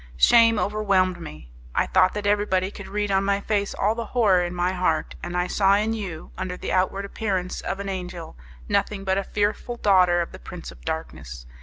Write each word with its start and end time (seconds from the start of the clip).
Shame 0.17 0.57
overwhelmed 0.57 1.19
me! 1.21 1.51
I 1.75 1.85
thought 1.85 2.15
that 2.15 2.25
everybody 2.25 2.71
could 2.71 2.87
read 2.87 3.11
on 3.11 3.23
my 3.23 3.39
face 3.39 3.75
all 3.75 3.93
the 3.93 4.05
horror 4.17 4.41
in 4.43 4.55
my 4.55 4.71
heart, 4.73 5.13
and 5.21 5.37
I 5.37 5.45
saw 5.45 5.75
in 5.75 5.93
you, 5.93 6.31
under 6.39 6.57
the 6.57 6.71
outward 6.71 7.05
appearance 7.05 7.61
of 7.61 7.79
an 7.79 7.87
angel, 7.87 8.35
nothing 8.67 9.03
but 9.03 9.19
a 9.19 9.23
fearful 9.23 9.75
daughter 9.75 10.19
of 10.23 10.31
the 10.31 10.39
Prince 10.39 10.71
of 10.71 10.83
Darkness. 10.85 11.45